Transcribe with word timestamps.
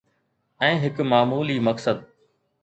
۽ 0.67 0.79
هڪ 0.85 1.05
معمولي 1.11 1.59
مقصد 1.69 2.03